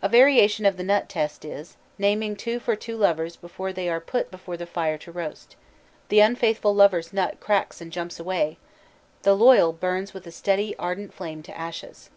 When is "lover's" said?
6.74-7.12